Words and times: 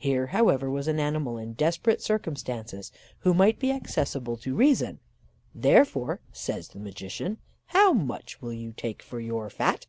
"Here, 0.00 0.26
however, 0.26 0.68
was 0.68 0.88
an 0.88 0.98
animal 0.98 1.38
in 1.38 1.52
desperate 1.52 2.02
circumstances, 2.02 2.90
who 3.20 3.32
might 3.32 3.60
be 3.60 3.70
accessible 3.70 4.36
to 4.38 4.56
reason; 4.56 4.98
therefore, 5.54 6.18
says 6.32 6.70
the 6.70 6.80
magician 6.80 7.38
"'How 7.66 7.92
much 7.92 8.42
will 8.42 8.52
you 8.52 8.72
take 8.72 9.02
for 9.04 9.20
your 9.20 9.48
fat? 9.50 9.86